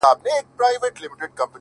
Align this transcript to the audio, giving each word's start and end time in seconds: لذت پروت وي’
لذت 0.03 0.45
پروت 0.57 1.01
وي’ 1.39 1.45